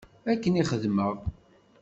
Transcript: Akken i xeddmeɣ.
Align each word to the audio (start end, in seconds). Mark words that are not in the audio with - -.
Akken 0.31 0.59
i 0.61 0.63
xeddmeɣ. 0.69 1.15